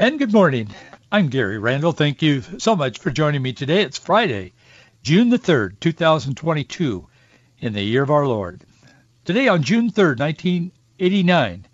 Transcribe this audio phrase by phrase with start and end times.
[0.00, 0.68] And good morning.
[1.12, 1.92] I'm Gary Randall.
[1.92, 3.82] Thank you so much for joining me today.
[3.82, 4.54] It's Friday,
[5.02, 7.06] June the 3rd, 2022,
[7.58, 8.62] in the year of our Lord.
[9.26, 11.66] Today on June 3rd, 1989,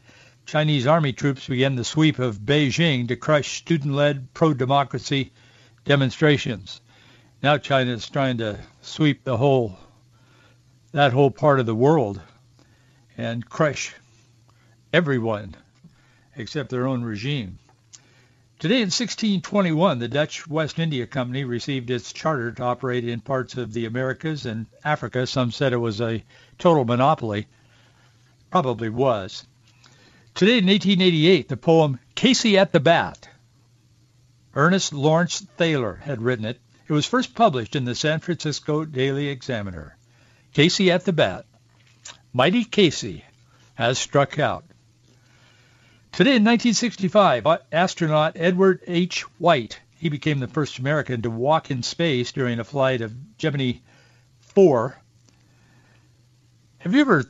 [0.45, 5.31] Chinese army troops began the sweep of Beijing to crush student-led pro-democracy
[5.85, 6.81] demonstrations.
[7.45, 9.79] Now China is trying to sweep the whole,
[10.91, 12.21] that whole part of the world
[13.17, 13.95] and crush
[14.93, 15.55] everyone
[16.35, 17.61] except their own regime.
[18.59, 23.59] Today in 1621, the Dutch West India Company received its charter to operate in parts
[23.59, 25.27] of the Americas and Africa.
[25.27, 26.25] Some said it was a
[26.57, 27.49] total monopoly.
[28.51, 29.47] Probably was.
[30.35, 33.29] Today in 1888, the poem Casey at the Bat.
[34.55, 36.59] Ernest Lawrence Thayer had written it.
[36.89, 39.99] It was first published in the San Francisco Daily Examiner.
[40.55, 41.45] Casey at the Bat.
[42.33, 43.23] Mighty Casey
[43.75, 44.65] has struck out.
[46.17, 49.21] Today in 1965, astronaut Edward H.
[49.39, 53.81] White, he became the first American to walk in space during a flight of Gemini
[54.41, 54.99] 4.
[56.79, 57.23] Have you ever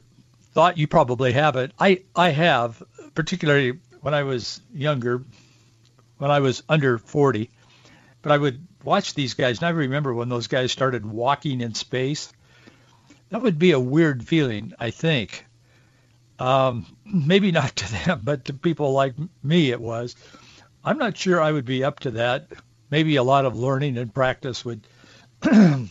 [0.55, 2.81] thought, you probably haven't, I, I have,
[3.17, 5.25] particularly when I was younger,
[6.19, 7.51] when I was under 40,
[8.23, 11.75] but I would watch these guys, and I remember when those guys started walking in
[11.75, 12.33] space.
[13.31, 15.45] That would be a weird feeling, I think.
[16.39, 20.17] Um, maybe not to them, but to people like me it was.
[20.84, 22.48] I'm not sure I would be up to that.
[22.91, 24.87] Maybe a lot of learning and practice would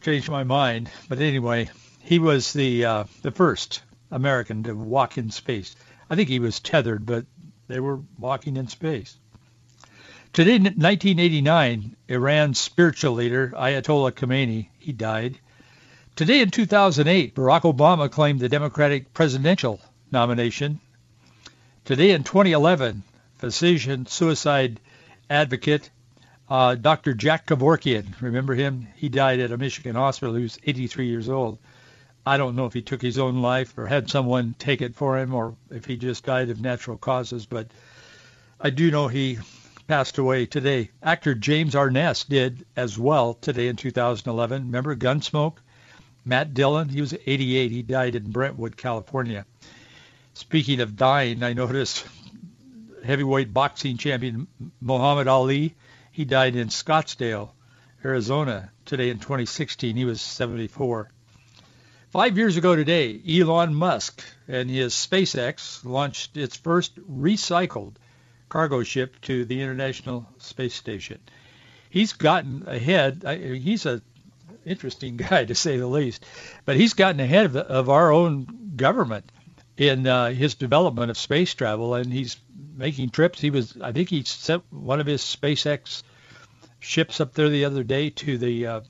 [0.00, 0.90] change my mind.
[1.08, 1.68] But anyway,
[2.00, 5.76] he was the uh, the first American to walk in space.
[6.08, 7.26] I think he was tethered, but
[7.68, 9.16] they were walking in space.
[10.32, 15.38] Today, 1989, Iran's spiritual leader, Ayatollah Khomeini he died.
[16.14, 20.78] Today in 2008, Barack Obama claimed the Democratic presidential nomination.
[21.86, 23.02] Today in 2011,
[23.38, 24.78] physician suicide
[25.30, 25.88] advocate
[26.50, 27.14] uh, Dr.
[27.14, 28.88] Jack Kevorkian, remember him?
[28.94, 30.34] He died at a Michigan hospital.
[30.34, 31.58] He was 83 years old.
[32.26, 35.18] I don't know if he took his own life or had someone take it for
[35.18, 37.68] him or if he just died of natural causes, but
[38.60, 39.38] I do know he
[39.88, 40.90] passed away today.
[41.02, 44.66] Actor James Arness did as well today in 2011.
[44.66, 45.56] Remember Gunsmoke?
[46.24, 47.70] Matt Dillon, he was 88.
[47.70, 49.44] He died in Brentwood, California.
[50.34, 52.06] Speaking of dying, I noticed
[53.04, 54.46] heavyweight boxing champion
[54.80, 55.74] Muhammad Ali,
[56.12, 57.50] he died in Scottsdale,
[58.04, 59.96] Arizona today in 2016.
[59.96, 61.10] He was 74.
[62.10, 67.94] Five years ago today, Elon Musk and his SpaceX launched its first recycled
[68.48, 71.18] cargo ship to the International Space Station.
[71.88, 73.24] He's gotten ahead.
[73.62, 74.02] He's a
[74.64, 76.24] interesting guy to say the least.
[76.64, 79.30] But he's gotten ahead of, of our own government
[79.76, 82.36] in uh, his development of space travel, and he's
[82.76, 83.40] making trips.
[83.40, 86.02] He was, I think, he sent one of his SpaceX
[86.78, 88.80] ships up there the other day to the uh,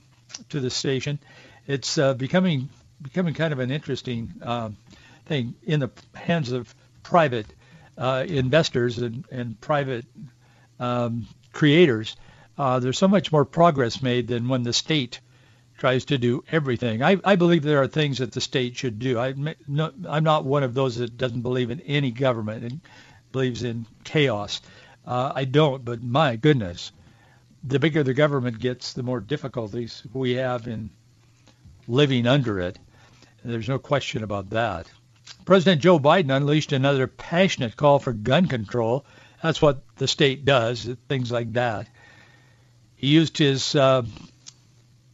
[0.48, 1.18] to the station.
[1.66, 2.68] It's uh, becoming
[3.00, 4.76] becoming kind of an interesting um,
[5.26, 7.46] thing in the hands of private
[7.98, 10.04] uh, investors and, and private
[10.80, 12.16] um, creators.
[12.56, 15.20] Uh, there's so much more progress made than when the state
[15.82, 17.02] tries to do everything.
[17.02, 19.18] I, I believe there are things that the state should do.
[19.18, 19.34] I,
[19.66, 22.80] no, I'm not one of those that doesn't believe in any government and
[23.32, 24.60] believes in chaos.
[25.04, 26.92] Uh, I don't, but my goodness,
[27.64, 30.90] the bigger the government gets, the more difficulties we have in
[31.88, 32.78] living under it.
[33.44, 34.86] There's no question about that.
[35.44, 39.04] President Joe Biden unleashed another passionate call for gun control.
[39.42, 41.88] That's what the state does, things like that.
[42.94, 44.04] He used his uh,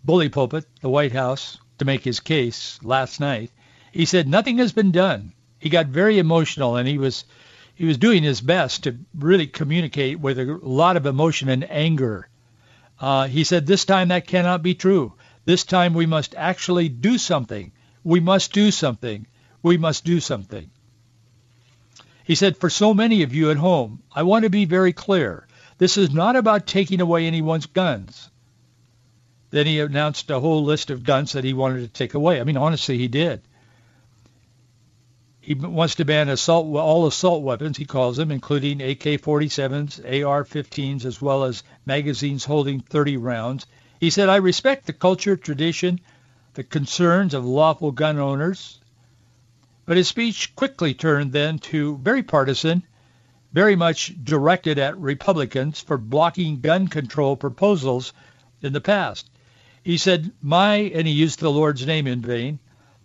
[0.08, 3.50] bully pulpit, the White House, to make his case last night.
[3.92, 5.34] He said nothing has been done.
[5.58, 7.26] He got very emotional and he was
[7.74, 12.26] he was doing his best to really communicate with a lot of emotion and anger.
[12.98, 15.12] Uh, he said this time that cannot be true.
[15.44, 17.70] This time we must actually do something.
[18.02, 19.26] We must do something.
[19.62, 20.70] We must do something.
[22.24, 25.46] He said, for so many of you at home, I want to be very clear.
[25.76, 28.30] This is not about taking away anyone's guns.
[29.50, 32.40] Then he announced a whole list of guns that he wanted to take away.
[32.40, 33.40] I mean, honestly, he did.
[35.40, 41.22] He wants to ban assault, all assault weapons, he calls them, including AK-47s, AR-15s, as
[41.22, 43.66] well as magazines holding 30 rounds.
[43.98, 46.00] He said, I respect the culture, tradition,
[46.52, 48.78] the concerns of lawful gun owners.
[49.86, 52.82] But his speech quickly turned then to very partisan,
[53.54, 58.12] very much directed at Republicans for blocking gun control proposals
[58.60, 59.30] in the past.
[59.88, 62.58] He said, my, and he used the Lord's name in vain,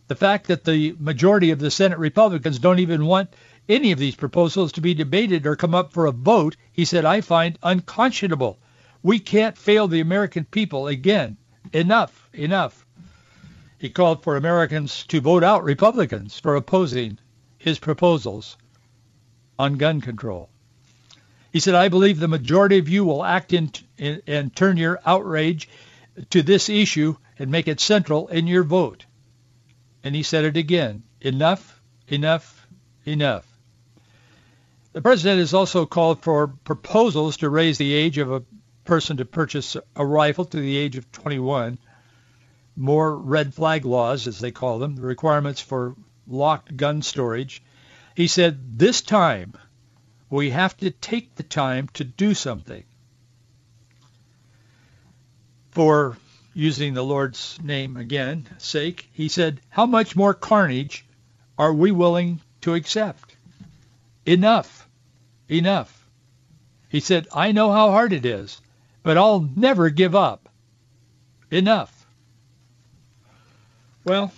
[0.09, 3.33] the fact that the majority of the Senate Republicans don't even want
[3.69, 7.06] any of these proposals to be debated or come up for a vote, he said,
[7.06, 8.59] I find unconscionable.
[9.01, 11.38] We can't fail the American people again.
[11.71, 12.85] Enough, enough.
[13.77, 17.18] He called for Americans to vote out Republicans for opposing
[17.57, 18.57] his proposals
[19.57, 20.50] on gun control.
[21.53, 25.00] He said, I believe the majority of you will act in, in, and turn your
[25.06, 25.69] outrage
[26.30, 29.06] to this issue and make it central in your vote.
[30.04, 32.68] And he said it again, enough, enough,
[33.06, 33.48] enough.
[34.92, 38.44] The president has also called for proposals to raise the age of a
[38.83, 41.80] person to purchase a rifle to the age of 21,
[42.75, 45.95] more red flag laws, as they call them, the requirements for
[46.27, 47.63] locked gun storage.
[48.16, 49.54] He said, this time
[50.30, 52.83] we have to take the time to do something.
[55.74, 56.18] For
[56.54, 61.04] using the Lord's name again, sake, he said, how much more carnage
[61.58, 63.36] are we willing to accept?
[64.25, 64.88] Enough.
[65.50, 66.08] Enough.
[66.90, 68.62] He said, I know how hard it is,
[69.02, 70.48] but I'll never give up.
[71.50, 72.06] Enough.
[74.06, 74.31] Well,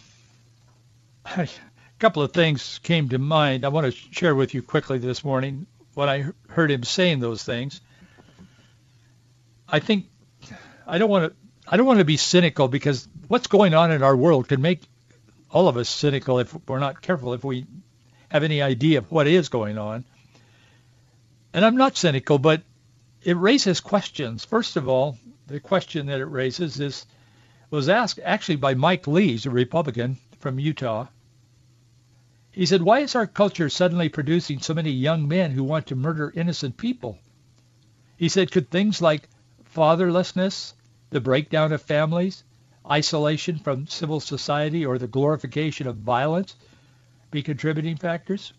[1.26, 1.50] a
[2.00, 3.66] couple of things came to mind.
[3.66, 7.44] I want to share with you quickly this morning when I heard him saying those
[7.44, 7.82] things.
[9.68, 10.06] I think
[10.88, 11.36] I don't want to
[11.68, 14.82] I don't want to be cynical because what's going on in our world can make
[15.50, 17.66] all of us cynical if we're not careful, if we
[18.30, 20.04] have any idea of what is going on.
[21.54, 22.62] And I'm not cynical, but
[23.24, 24.46] it raises questions.
[24.46, 25.18] First of all,
[25.48, 27.06] the question that it raises is
[27.72, 31.08] was asked actually by Mike Lees, a Republican from Utah.
[32.52, 35.96] He said, why is our culture suddenly producing so many young men who want to
[35.96, 37.18] murder innocent people?
[38.18, 39.28] He said, could things like
[39.76, 40.74] fatherlessness,
[41.10, 42.44] the breakdown of families,
[42.90, 46.56] isolation from civil society, or the glorification of violence
[47.30, 48.54] be contributing factors?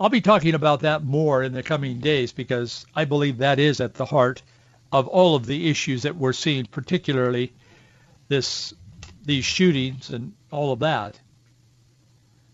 [0.00, 3.80] I'll be talking about that more in the coming days because I believe that is
[3.80, 4.42] at the heart
[4.92, 7.52] of all of the issues that we're seeing, particularly
[8.28, 8.72] this
[9.24, 11.18] these shootings and all of that.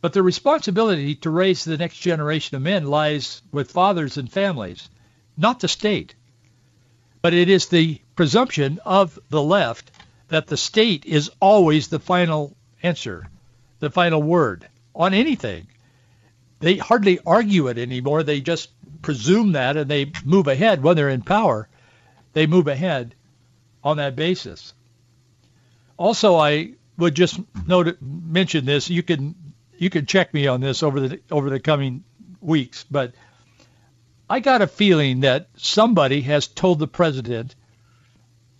[0.00, 4.88] But the responsibility to raise the next generation of men lies with fathers and families,
[5.36, 6.14] not the state.
[7.24, 9.90] But it is the presumption of the left
[10.28, 13.30] that the state is always the final answer,
[13.78, 15.66] the final word on anything.
[16.60, 18.24] They hardly argue it anymore.
[18.24, 18.68] They just
[19.00, 21.66] presume that and they move ahead when they're in power.
[22.34, 23.14] They move ahead
[23.82, 24.74] on that basis.
[25.96, 28.90] Also, I would just note mention this.
[28.90, 29.34] You can
[29.78, 32.04] you can check me on this over the over the coming
[32.42, 33.14] weeks, but
[34.28, 37.54] I got a feeling that somebody has told the president,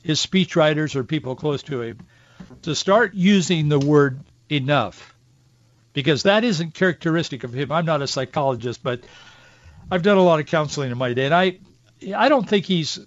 [0.02, 1.98] his speechwriters or people close to him,
[2.62, 4.20] to start using the word
[4.50, 5.14] enough,
[5.92, 7.72] because that isn't characteristic of him.
[7.72, 9.00] I'm not a psychologist, but
[9.90, 11.58] I've done a lot of counseling in my day, and I
[12.14, 12.98] I don't think he's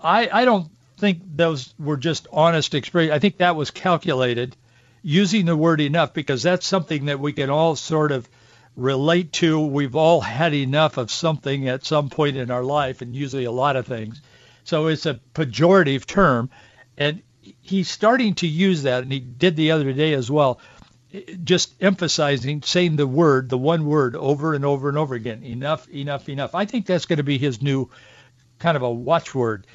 [0.00, 3.12] I I don't think those were just honest experience.
[3.12, 4.56] I think that was calculated
[5.02, 8.28] using the word enough because that's something that we can all sort of
[8.78, 9.58] relate to.
[9.58, 13.52] We've all had enough of something at some point in our life, and usually a
[13.52, 14.22] lot of things.
[14.62, 16.48] So it's a pejorative term,
[16.96, 17.22] and
[17.60, 20.60] he's starting to use that, and he did the other day as well,
[21.42, 25.88] just emphasizing, saying the word, the one word over and over and over again, enough,
[25.88, 26.54] enough, enough.
[26.54, 27.90] I think that's going to be his new
[28.60, 29.66] kind of a watchword.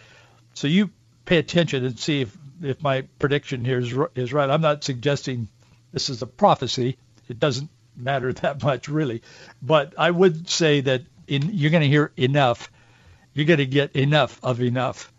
[0.53, 0.91] So you
[1.25, 4.49] pay attention and see if, if my prediction here is, is right.
[4.49, 5.49] I'm not suggesting
[5.91, 6.97] this is a prophecy.
[7.27, 9.21] It doesn't matter that much really.
[9.61, 12.71] But I would say that in, you're going to hear enough.
[13.33, 15.11] You're going to get enough of enough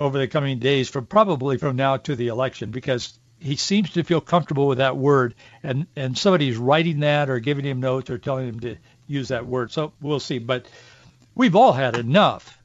[0.00, 4.04] over the coming days from probably from now to the election because he seems to
[4.04, 8.18] feel comfortable with that word and, and somebody's writing that or giving him notes or
[8.18, 8.76] telling him to
[9.06, 9.70] use that word.
[9.70, 10.38] So we'll see.
[10.38, 10.66] But
[11.34, 12.58] we've all had enough.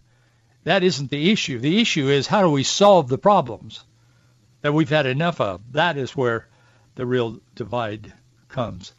[0.63, 1.59] That isn't the issue.
[1.59, 3.83] The issue is how do we solve the problems
[4.61, 5.61] that we've had enough of?
[5.73, 6.47] That is where
[6.95, 8.13] the real divide
[8.49, 8.93] comes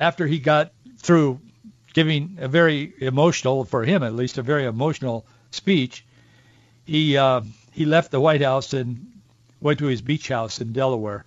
[0.00, 1.40] after he got through
[1.92, 6.04] giving a very emotional, for him at least, a very emotional speech,
[6.84, 7.42] he uh,
[7.72, 9.20] he left the White House and
[9.60, 11.24] went to his beach house in Delaware.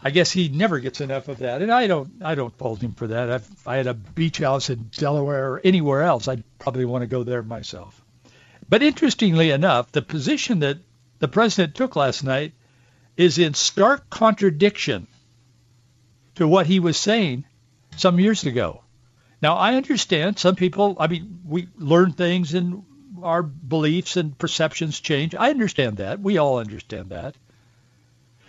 [0.00, 2.92] I guess he never gets enough of that, and I don't I don't fault him
[2.92, 3.28] for that.
[3.28, 7.08] If I had a beach house in Delaware or anywhere else, I'd probably want to
[7.08, 8.00] go there myself.
[8.68, 10.78] But interestingly enough, the position that
[11.18, 12.52] the president took last night
[13.16, 15.08] is in stark contradiction
[16.36, 17.44] to what he was saying
[17.98, 18.82] some years ago.
[19.40, 22.84] Now, I understand some people, I mean, we learn things and
[23.22, 25.34] our beliefs and perceptions change.
[25.34, 26.20] I understand that.
[26.20, 27.36] We all understand that.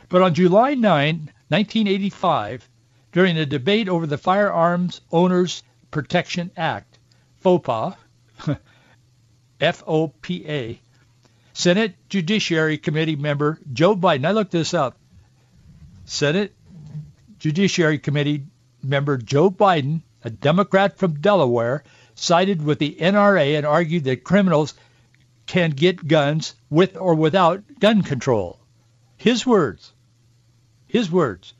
[0.10, 2.68] But on July 9, 1985,
[3.12, 6.98] during a debate over the Firearms Owners Protection Act,
[7.44, 7.96] FOPA,
[9.62, 10.80] F-O-P-A,
[11.54, 14.98] Senate Judiciary Committee member Joe Biden, I looked this up,
[16.06, 16.54] Senate
[17.40, 18.46] Judiciary Committee
[18.82, 21.84] member Joe Biden, a Democrat from Delaware,
[22.16, 24.74] sided with the NRA and argued that criminals
[25.46, 28.60] can get guns with or without gun control.
[29.18, 29.94] His words.
[30.88, 31.54] His words.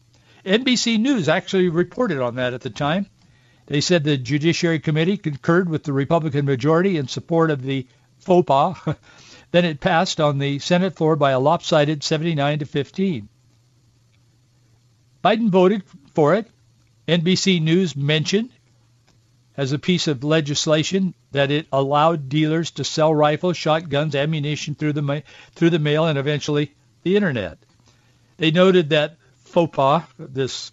[0.46, 3.08] NBC News actually reported on that at the time.
[3.66, 7.88] They said the Judiciary Committee concurred with the Republican majority in support of the
[8.26, 8.96] FOPA.
[9.52, 13.30] then it passed on the Senate floor by a lopsided 79 to 15.
[15.24, 15.84] Biden voted
[16.14, 16.48] for it.
[17.10, 18.52] NBC News mentioned
[19.58, 24.94] as a piece of legislation that it allowed dealers to sell rifles, shotguns, ammunition through
[24.94, 25.22] the ma-
[25.56, 27.58] through the mail and eventually the internet.
[28.38, 29.18] They noted that
[29.52, 30.72] FOPA, this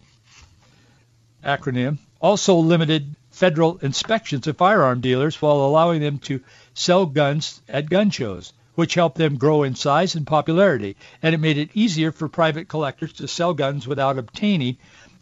[1.42, 6.42] acronym, also limited federal inspections of firearm dealers while allowing them to
[6.74, 11.38] sell guns at gun shows, which helped them grow in size and popularity, and it
[11.38, 14.76] made it easier for private collectors to sell guns without obtaining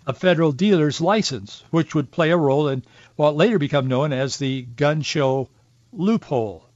[0.06, 2.84] a federal dealer's license, which would play a role in
[3.16, 5.48] what later became known as the gun show
[5.92, 6.68] loophole.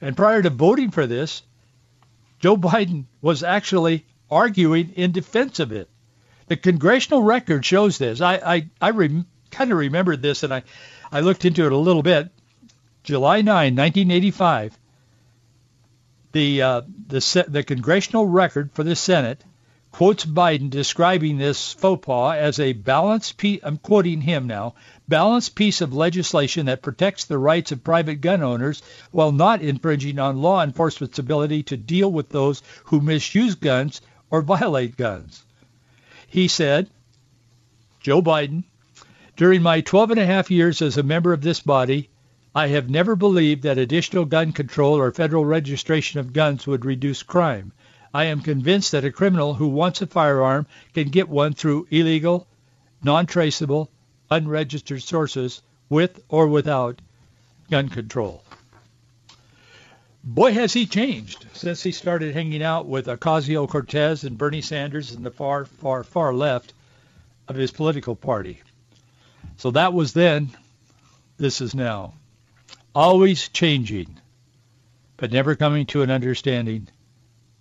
[0.00, 1.42] And prior to voting for this,
[2.38, 5.88] Joe Biden was actually arguing in defense of it.
[6.46, 8.20] The congressional record shows this.
[8.20, 10.62] I I, I kind of remembered this, and I,
[11.10, 12.30] I looked into it a little bit.
[13.02, 14.78] July 9, 1985,
[16.32, 19.42] the uh, the the congressional record for the Senate
[19.90, 24.74] quotes Biden describing this FOPA as a balanced piece, I'm quoting him now,
[25.08, 30.18] balanced piece of legislation that protects the rights of private gun owners while not infringing
[30.18, 35.44] on law enforcement's ability to deal with those who misuse guns or violate guns.
[36.26, 36.90] He said,
[38.00, 38.64] Joe Biden,
[39.36, 42.10] during my 12 and a half years as a member of this body,
[42.54, 47.22] I have never believed that additional gun control or federal registration of guns would reduce
[47.22, 47.72] crime.
[48.12, 52.46] I am convinced that a criminal who wants a firearm can get one through illegal,
[53.02, 53.90] non-traceable,
[54.30, 57.00] unregistered sources with or without
[57.70, 58.42] gun control.
[60.24, 65.24] Boy, has he changed since he started hanging out with Ocasio-Cortez and Bernie Sanders and
[65.24, 66.74] the far, far, far left
[67.46, 68.60] of his political party.
[69.56, 70.50] So that was then.
[71.36, 72.14] This is now.
[72.94, 74.18] Always changing,
[75.16, 76.88] but never coming to an understanding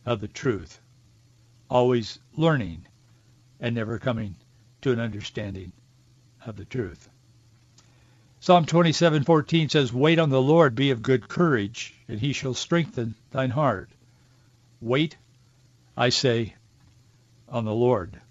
[0.08, 0.80] of the truth,
[1.70, 2.88] always learning
[3.60, 4.34] and never coming
[4.82, 5.74] to an understanding
[6.46, 7.10] of the truth.
[8.40, 13.16] Psalm 27:14 says, "Wait on the Lord, be of good courage, and he shall strengthen
[13.32, 13.90] thine heart."
[14.80, 15.18] Wait,
[15.98, 16.56] I say,
[17.50, 18.22] on the Lord.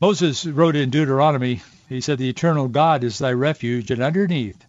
[0.00, 4.66] Moses wrote in Deuteronomy, he said, "The eternal God is thy refuge, and underneath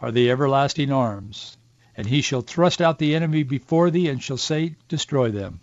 [0.00, 1.56] are the everlasting arms
[1.96, 5.60] and he shall thrust out the enemy before thee and shall say, Destroy them.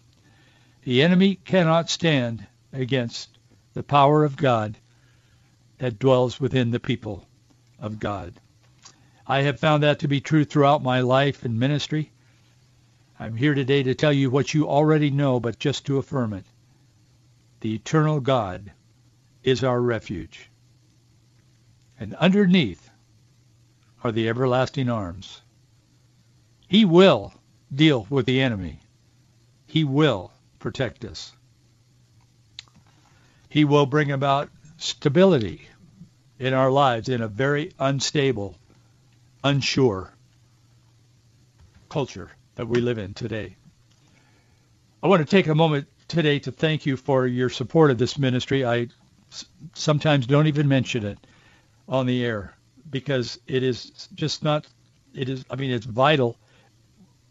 [0.84, 3.38] The enemy cannot stand against
[3.74, 4.78] the power of God
[5.80, 7.26] that dwells within the people
[7.80, 8.34] of God.
[9.26, 12.12] I have found that to be true throughout my life and ministry.
[13.20, 16.46] I'm here today to tell you what you already know, but just to affirm it.
[17.62, 18.72] The eternal God
[19.44, 20.50] is our refuge.
[22.00, 22.90] And underneath
[24.04, 25.42] are the everlasting arms
[26.70, 27.34] he will
[27.74, 28.80] deal with the enemy.
[29.66, 31.34] He will protect us.
[33.50, 35.68] He will bring about stability
[36.38, 38.56] in our lives in a very unstable,
[39.44, 40.14] unsure
[41.90, 43.56] culture that we live in today.
[45.02, 48.20] I want to take a moment today to thank you for your support of this
[48.20, 48.64] ministry.
[48.64, 48.90] I
[49.74, 51.18] sometimes don't even mention it
[51.88, 52.54] on the air
[52.92, 54.68] because it is just not,
[55.16, 56.38] it is, I mean, it's vital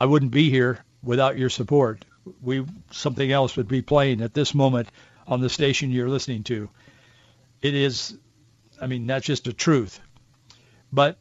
[0.01, 2.05] I wouldn't be here without your support.
[2.43, 4.89] We something else would be playing at this moment
[5.27, 6.69] on the station you're listening to.
[7.63, 8.17] It is,
[8.81, 10.01] I mean, that's just a truth.
[10.93, 11.19] But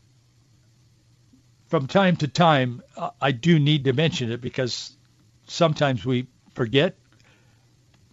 [1.67, 2.81] from time to time,
[3.21, 4.95] I do need to mention it because
[5.47, 6.95] sometimes we forget.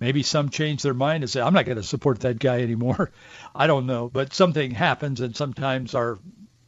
[0.01, 3.11] Maybe some change their mind and say, I'm not going to support that guy anymore.
[3.55, 4.11] I don't know.
[4.13, 6.19] But something happens and sometimes our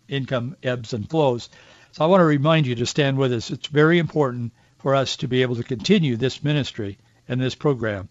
[0.09, 1.51] income ebbs and flows.
[1.97, 3.51] So I want to remind you to stand with us.
[3.51, 8.11] It's very important for us to be able to continue this ministry and this program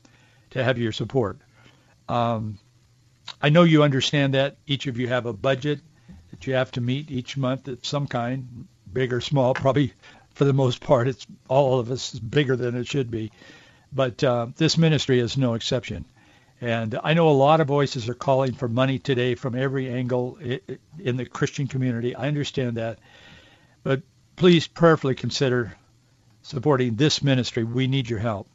[0.49, 1.37] to have your support.
[2.09, 2.57] Um,
[3.43, 4.57] I know you understand that.
[4.65, 5.81] Each of you have a budget
[6.31, 9.53] that you have to meet each month of some kind, big or small.
[9.53, 9.93] Probably
[10.33, 13.31] for the most part, it's all of us is bigger than it should be.
[13.93, 16.05] But uh, this ministry is no exception.
[16.59, 20.39] And I know a lot of voices are calling for money today from every angle
[20.97, 22.15] in the Christian community.
[22.15, 22.97] I understand that.
[23.85, 24.01] But
[24.35, 25.75] please prayerfully consider
[26.41, 27.63] supporting this ministry.
[27.63, 28.47] We need your help.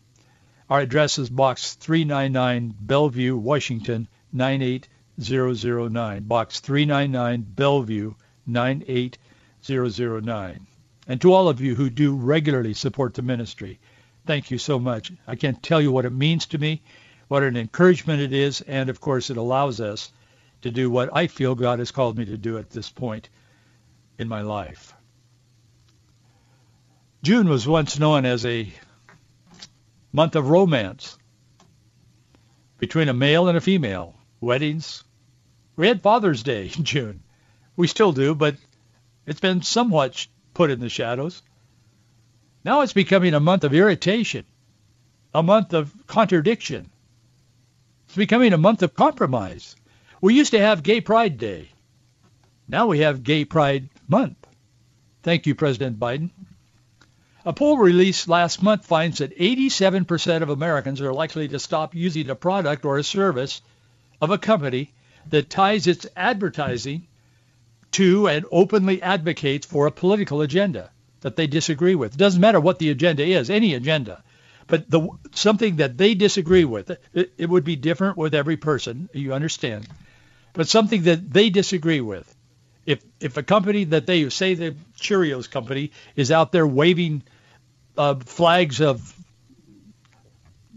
[0.68, 6.24] Our address is Box 399, Bellevue, Washington, 98009.
[6.24, 8.14] Box 399, Bellevue,
[8.48, 10.66] 98009.
[11.06, 13.78] And to all of you who do regularly support the ministry,
[14.26, 15.12] thank you so much.
[15.28, 16.82] I can't tell you what it means to me
[17.28, 20.10] what an encouragement it is, and of course it allows us
[20.62, 23.28] to do what I feel God has called me to do at this point
[24.18, 24.92] in my life.
[27.22, 28.72] June was once known as a
[30.12, 31.18] month of romance
[32.78, 35.04] between a male and a female, weddings.
[35.76, 37.22] We had Father's Day in June.
[37.76, 38.56] We still do, but
[39.26, 41.42] it's been somewhat put in the shadows.
[42.64, 44.44] Now it's becoming a month of irritation,
[45.34, 46.90] a month of contradiction,
[48.10, 49.76] it's becoming a month of compromise.
[50.20, 51.68] We used to have Gay Pride Day.
[52.66, 54.48] Now we have Gay Pride Month.
[55.22, 56.30] Thank you, President Biden.
[57.44, 62.28] A poll released last month finds that 87% of Americans are likely to stop using
[62.28, 63.62] a product or a service
[64.20, 64.92] of a company
[65.30, 67.06] that ties its advertising
[67.92, 72.14] to and openly advocates for a political agenda that they disagree with.
[72.14, 74.22] It doesn't matter what the agenda is, any agenda
[74.70, 79.10] but the something that they disagree with, it, it would be different with every person.
[79.12, 79.86] You understand,
[80.52, 82.34] but something that they disagree with.
[82.90, 87.22] If if a company that they say the Cheerios company is out there waving
[87.96, 89.14] uh, flags of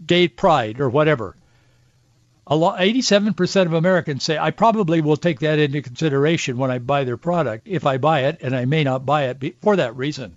[0.06, 1.34] gay pride or whatever,
[2.46, 6.78] a lot, 87% of Americans say I probably will take that into consideration when I
[6.78, 9.96] buy their product if I buy it, and I may not buy it for that
[9.96, 10.36] reason.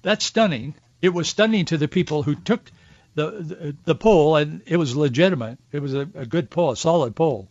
[0.00, 0.74] That's stunning.
[1.02, 2.70] It was stunning to the people who took
[3.14, 5.58] the, the, the poll, and it was legitimate.
[5.72, 7.48] It was a, a good poll, a solid poll.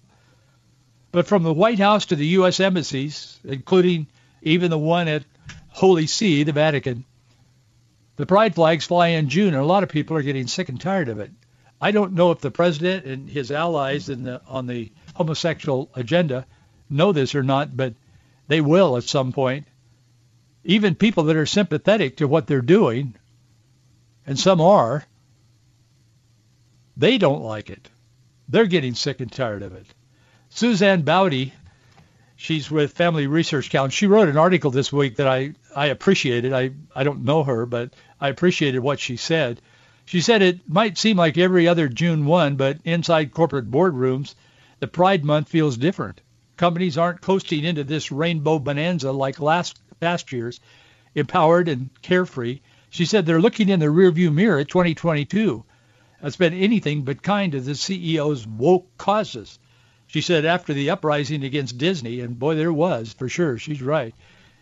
[1.12, 2.60] But from the White House to the U.S.
[2.60, 4.08] embassies, including
[4.42, 5.24] even the one at
[5.70, 7.06] Holy See, the Vatican,
[8.16, 10.80] the pride flags fly in June, and a lot of people are getting sick and
[10.80, 11.32] tired of it.
[11.82, 16.46] I don't know if the president and his allies the, on the homosexual agenda
[16.90, 17.96] know this or not, but
[18.48, 19.66] they will at some point.
[20.64, 23.16] Even people that are sympathetic to what they're doing,
[24.28, 25.04] and some are,
[26.96, 27.90] they don't like it.
[28.48, 29.88] They're getting sick and tired of it.
[30.54, 31.54] Suzanne Bowdey,
[32.36, 33.96] she's with Family Research Council.
[33.96, 36.52] She wrote an article this week that I, I appreciated.
[36.52, 39.62] I, I don't know her, but I appreciated what she said.
[40.04, 44.36] She said it might seem like every other June 1, but inside corporate boardrooms,
[44.80, 46.20] the Pride Month feels different.
[46.58, 50.60] Companies aren't coasting into this rainbow bonanza like last past years,
[51.16, 52.60] empowered and carefree.
[52.90, 55.64] She said they're looking in the rearview mirror at 2022
[56.22, 59.58] has been anything but kind to the CEO's woke causes.
[60.12, 64.14] She said after the uprising against Disney, and boy, there was, for sure, she's right.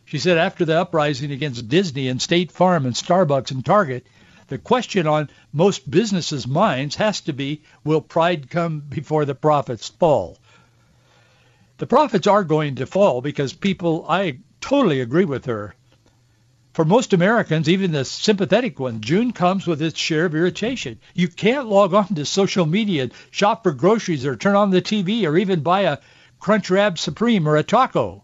[0.06, 4.06] She said after the uprising against Disney and State Farm and Starbucks and Target,
[4.50, 9.90] the question on most businesses' minds has to be, will pride come before the profits
[9.90, 10.38] fall?
[11.80, 15.74] The profits are going to fall because people, I totally agree with her,
[16.80, 20.98] for most Americans, even the sympathetic ones, June comes with its share of irritation.
[21.14, 25.28] You can't log on to social media, shop for groceries, or turn on the TV,
[25.28, 25.98] or even buy a
[26.40, 28.24] Crunchwrap Supreme or a taco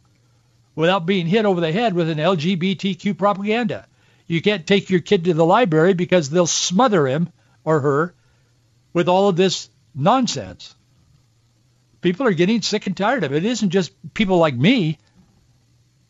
[0.74, 3.88] without being hit over the head with an LGBTQ propaganda.
[4.26, 7.28] You can't take your kid to the library because they'll smother him
[7.66, 8.16] or her
[8.94, 10.74] with all of this nonsense.
[12.00, 13.44] People are getting sick and tired of it.
[13.44, 14.98] It isn't just people like me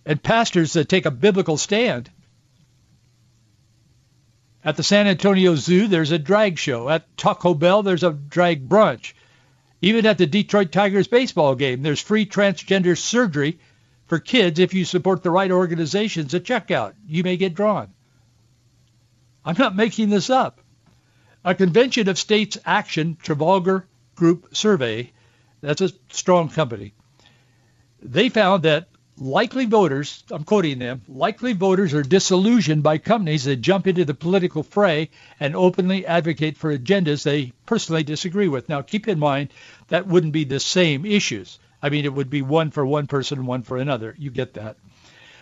[0.06, 2.12] and pastors that take a biblical stand.
[4.66, 6.90] At the San Antonio Zoo, there's a drag show.
[6.90, 9.14] At Taco Bell, there's a drag brunch.
[9.80, 13.60] Even at the Detroit Tigers baseball game, there's free transgender surgery
[14.08, 16.94] for kids if you support the right organizations at checkout.
[17.08, 17.94] You may get drawn.
[19.46, 20.60] I'm not making this up.
[21.44, 25.12] A Convention of States Action Trafalgar Group survey,
[25.62, 26.96] that's a strong company,
[28.02, 33.58] they found that likely voters, I'm quoting them, likely voters are disillusioned by companies that
[33.58, 38.68] jump into the political fray and openly advocate for agendas they personally disagree with.
[38.68, 39.50] Now, keep in mind
[39.88, 41.60] that wouldn't be the same issues.
[41.82, 44.16] I mean, it would be one for one person, and one for another.
[44.18, 44.78] You get that.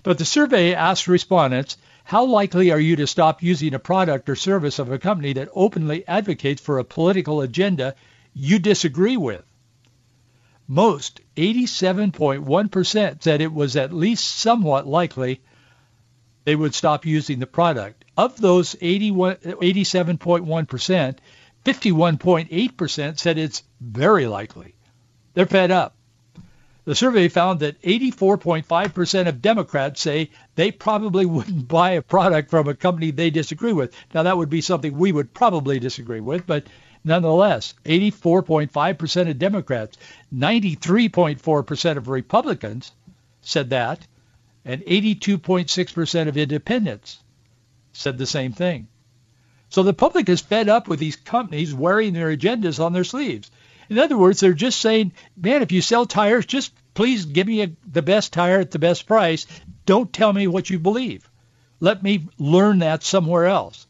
[0.04, 4.36] But the survey asked respondents, how likely are you to stop using a product or
[4.36, 7.96] service of a company that openly advocates for a political agenda
[8.34, 9.44] you disagree with?
[10.68, 15.42] Most, 87.1%, said it was at least somewhat likely
[16.46, 18.06] they would stop using the product.
[18.18, 21.18] Of those 87.1%,
[21.66, 24.76] 51.8% said it's very likely.
[25.34, 25.96] They're fed up.
[26.86, 32.68] The survey found that 84.5% of Democrats say they probably wouldn't buy a product from
[32.68, 33.96] a company they disagree with.
[34.14, 36.68] Now, that would be something we would probably disagree with, but
[37.04, 39.98] nonetheless, 84.5% of Democrats,
[40.34, 42.92] 93.4% of Republicans
[43.42, 44.06] said that,
[44.66, 47.20] and 82.6% of independents
[47.92, 48.88] said the same thing.
[49.70, 53.50] So the public is fed up with these companies wearing their agendas on their sleeves.
[53.90, 57.64] In other words, they're just saying, man, if you sell tires, just please give me
[57.64, 59.46] a, the best tire at the best price.
[59.86, 61.30] Don't tell me what you believe.
[61.80, 63.88] Let me learn that somewhere else.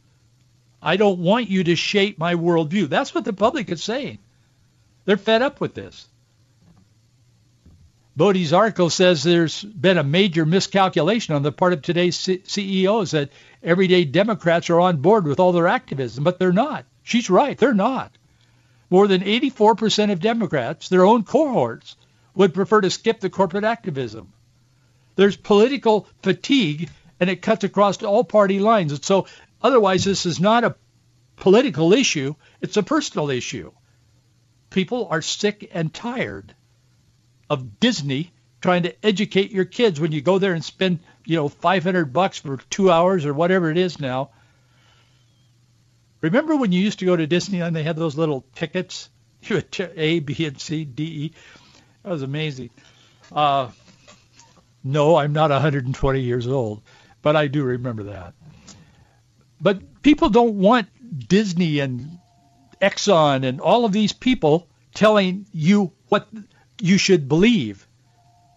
[0.84, 2.90] I don't want you to shape my worldview.
[2.90, 4.20] That's what the public is saying.
[5.06, 6.08] They're fed up with this.
[8.20, 13.30] Article says there's been a major miscalculation on the part of today's C- CEOs that
[13.64, 16.86] everyday Democrats are on board with all their activism, but they're not.
[17.02, 17.58] She's right.
[17.58, 18.12] They're not.
[18.90, 21.96] More than 84% of Democrats, their own cohorts,
[22.36, 24.32] would prefer to skip the corporate activism.
[25.16, 28.92] There's political fatigue, and it cuts across all party lines.
[28.92, 29.26] And so
[29.64, 30.76] otherwise, this is not a
[31.38, 32.36] political issue.
[32.62, 33.72] It's a personal issue.
[34.70, 36.54] People are sick and tired
[37.50, 41.50] of Disney trying to educate your kids when you go there and spend, you know,
[41.50, 44.30] 500 bucks for two hours or whatever it is now
[46.24, 47.68] Remember when you used to go to Disneyland?
[47.68, 49.10] And they had those little tickets.
[49.46, 51.34] You had A, B, and C, D, E.
[52.02, 52.70] That was amazing.
[53.30, 53.72] Uh,
[54.86, 56.82] no, I'm not 120 years old,
[57.22, 58.36] but I do remember that.
[59.64, 60.90] But people don't want
[61.30, 62.20] Disney and
[62.82, 66.28] Exxon and all of these people telling you what
[66.82, 67.88] you should believe,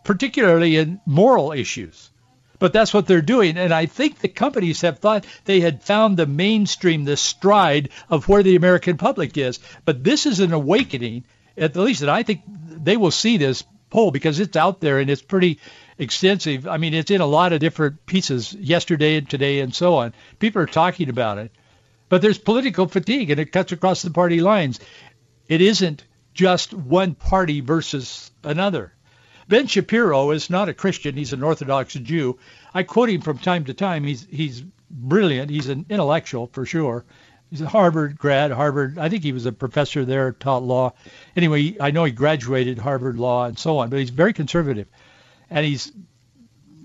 [0.03, 2.11] particularly in moral issues.
[2.59, 3.57] But that's what they're doing.
[3.57, 8.29] And I think the companies have thought they had found the mainstream, the stride of
[8.29, 9.61] where the American public is.
[9.85, 11.25] But this is an awakening,
[11.57, 15.09] at least, and I think they will see this poll because it's out there and
[15.09, 15.61] it's pretty
[15.99, 16.67] extensive.
[16.67, 20.15] I mean, it's in a lot of different pieces yesterday and today and so on.
[20.39, 21.51] People are talking about it.
[22.09, 24.79] But there's political fatigue and it cuts across the party lines.
[25.49, 26.05] It isn't
[26.35, 28.93] just one party versus another.
[29.49, 31.17] Ben Shapiro is not a Christian.
[31.17, 32.39] He's an Orthodox Jew.
[32.75, 34.05] I quote him from time to time.
[34.05, 35.51] He's he's brilliant.
[35.51, 37.05] He's an intellectual for sure.
[37.51, 38.51] He's a Harvard grad.
[38.51, 38.99] Harvard.
[38.99, 40.95] I think he was a professor there, taught law.
[41.37, 43.89] Anyway, I know he graduated Harvard Law and so on.
[43.89, 44.89] But he's very conservative,
[45.51, 45.93] and he's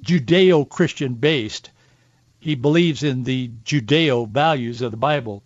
[0.01, 1.69] Judeo-Christian based.
[2.39, 5.43] He believes in the Judeo values of the Bible.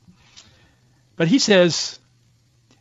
[1.16, 2.00] But he says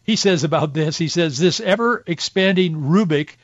[0.04, 0.98] he says about this.
[0.98, 3.38] He says this ever expanding rubric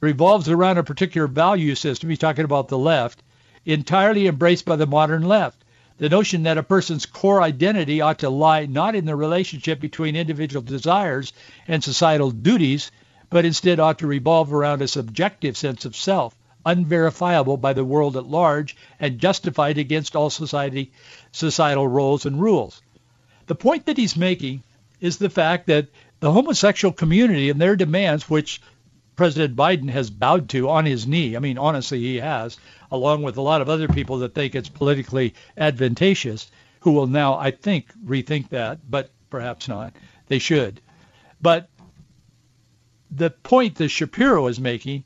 [0.00, 3.22] revolves around a particular value system, he's talking about the left,
[3.64, 5.62] entirely embraced by the modern left.
[5.98, 10.16] The notion that a person's core identity ought to lie not in the relationship between
[10.16, 11.34] individual desires
[11.68, 12.90] and societal duties,
[13.30, 18.16] but instead ought to revolve around a subjective sense of self, unverifiable by the world
[18.16, 20.92] at large and justified against all society,
[21.32, 22.82] societal roles and rules.
[23.46, 24.62] The point that he's making
[25.00, 25.88] is the fact that
[26.20, 28.60] the homosexual community and their demands, which
[29.16, 31.36] President Biden has bowed to on his knee.
[31.36, 32.58] I mean, honestly, he has,
[32.90, 37.34] along with a lot of other people that think it's politically advantageous, who will now,
[37.34, 39.94] I think, rethink that, but perhaps not.
[40.28, 40.80] They should.
[41.40, 41.68] But
[43.10, 45.04] the point that Shapiro is making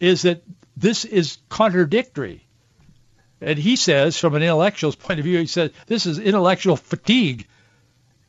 [0.00, 0.42] is that
[0.76, 2.42] this is contradictory.
[3.40, 7.46] And he says, from an intellectual's point of view, he said, this is intellectual fatigue.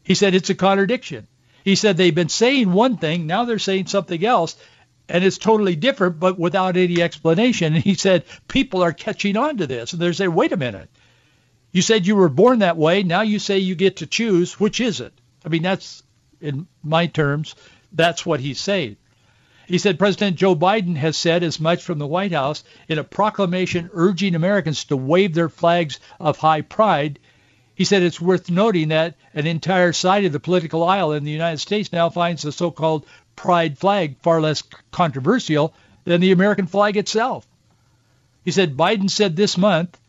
[0.04, 1.28] He said it's a contradiction.
[1.64, 4.56] He said they've been saying one thing, now they're saying something else,
[5.10, 7.74] and it's totally different, but without any explanation.
[7.74, 9.94] And he said, people are catching on to this.
[9.94, 10.90] And they're saying, wait a minute.
[11.72, 13.04] You said you were born that way.
[13.04, 14.60] Now you say you get to choose.
[14.60, 15.14] Which is it?
[15.46, 16.04] I mean, that's,
[16.42, 17.56] in my terms,
[17.94, 18.98] that's what he's saying.
[19.68, 23.04] He said President Joe Biden has said as much from the White House in a
[23.04, 27.20] proclamation urging Americans to wave their flags of high pride.
[27.76, 31.32] He said it's worth noting that an entire side of the political aisle in the
[31.32, 35.74] United States now finds the so-called pride flag far less controversial
[36.06, 37.46] than the American flag itself.
[38.46, 40.00] He said, Biden said this month,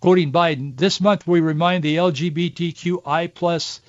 [0.00, 3.80] quoting Biden, this month we remind the LGBTQI plus,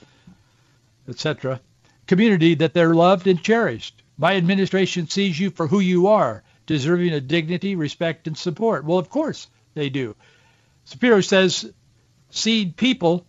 [1.10, 1.60] etc.,
[2.08, 4.02] community that they're loved and cherished.
[4.18, 8.84] My administration sees you for who you are, deserving of dignity, respect, and support.
[8.84, 10.16] Well, of course they do.
[10.86, 11.72] Shapiro says,
[12.30, 13.26] see people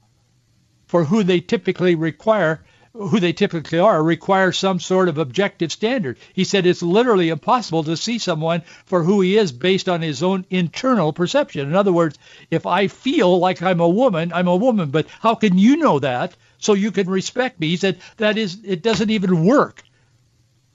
[0.86, 6.18] for who they typically require who they typically are, require some sort of objective standard.
[6.32, 10.22] He said it's literally impossible to see someone for who he is based on his
[10.22, 11.68] own internal perception.
[11.68, 12.18] In other words,
[12.50, 16.00] if I feel like I'm a woman, I'm a woman, but how can you know
[16.00, 17.68] that so you can respect me?
[17.68, 19.82] He said that is, it doesn't even work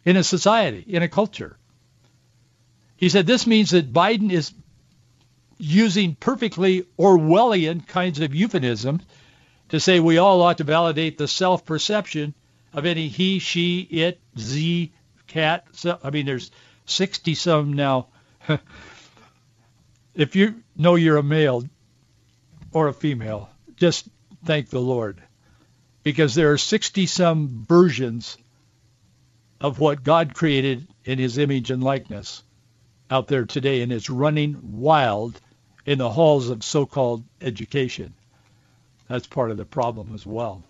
[0.05, 1.57] in a society, in a culture.
[2.95, 4.53] He said this means that Biden is
[5.57, 9.03] using perfectly Orwellian kinds of euphemisms
[9.69, 12.33] to say we all ought to validate the self-perception
[12.73, 14.91] of any he, she, it, z,
[15.27, 15.65] cat.
[15.73, 16.51] So, I mean, there's
[16.85, 18.07] 60 some now.
[20.15, 21.63] if you know you're a male
[22.71, 24.07] or a female, just
[24.45, 25.21] thank the Lord.
[26.03, 28.37] Because there are 60 some versions
[29.63, 32.43] of what God created in his image and likeness
[33.09, 35.39] out there today, and it's running wild
[35.85, 38.13] in the halls of so-called education.
[39.07, 40.63] That's part of the problem as well.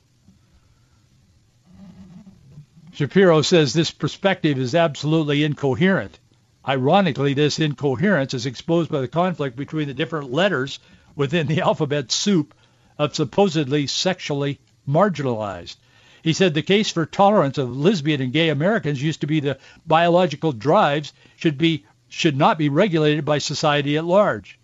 [2.94, 6.20] Shapiro says this perspective is absolutely incoherent.
[6.66, 10.80] Ironically, this incoherence is exposed by the conflict between the different letters
[11.16, 12.54] within the alphabet soup
[13.00, 15.78] of supposedly sexually marginalized.
[16.24, 19.60] He said the case for tolerance of lesbian and gay Americans used to be the
[19.86, 24.58] biological drives should be should not be regulated by society at large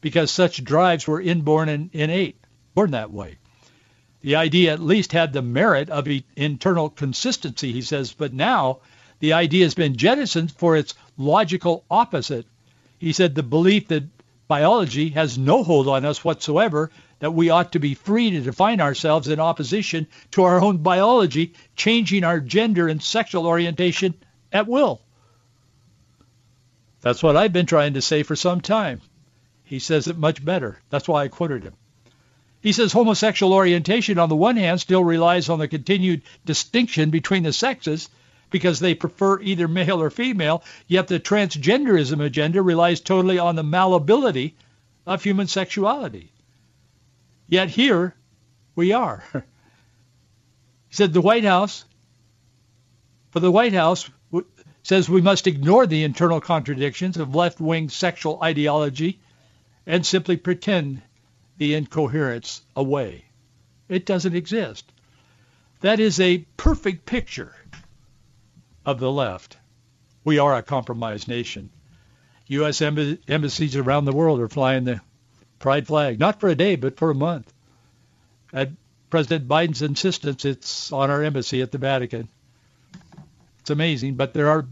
[0.00, 2.36] because such drives were inborn and innate
[2.74, 3.36] born that way.
[4.22, 8.78] The idea at least had the merit of internal consistency, he says, but now
[9.18, 12.46] the idea has been jettisoned for its logical opposite.
[12.98, 14.04] He said the belief that
[14.48, 16.90] biology has no hold on us whatsoever,
[17.22, 21.54] that we ought to be free to define ourselves in opposition to our own biology,
[21.76, 24.12] changing our gender and sexual orientation
[24.52, 25.00] at will.
[27.00, 29.02] That's what I've been trying to say for some time.
[29.62, 30.80] He says it much better.
[30.90, 31.74] That's why I quoted him.
[32.60, 37.44] He says homosexual orientation, on the one hand, still relies on the continued distinction between
[37.44, 38.08] the sexes
[38.50, 43.62] because they prefer either male or female, yet the transgenderism agenda relies totally on the
[43.62, 44.56] malleability
[45.06, 46.31] of human sexuality.
[47.52, 48.14] Yet here
[48.74, 49.22] we are.
[50.88, 51.84] He said the White House,
[53.30, 54.08] for the White House,
[54.82, 59.20] says we must ignore the internal contradictions of left-wing sexual ideology
[59.86, 61.02] and simply pretend
[61.58, 63.26] the incoherence away.
[63.86, 64.90] It doesn't exist.
[65.80, 67.54] That is a perfect picture
[68.86, 69.58] of the left.
[70.24, 71.68] We are a compromised nation.
[72.46, 72.80] U.S.
[72.80, 75.02] embassies around the world are flying the
[75.62, 77.50] pride flag, not for a day, but for a month.
[78.52, 78.70] At
[79.08, 82.28] President Biden's insistence, it's on our embassy at the Vatican.
[83.60, 84.66] It's amazing, but there are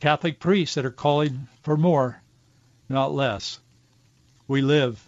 [0.00, 2.20] Catholic priests that are calling for more,
[2.88, 3.60] not less.
[4.48, 5.00] We live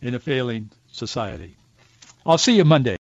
[0.00, 1.54] in a failing society.
[2.26, 2.96] I'll see you Monday.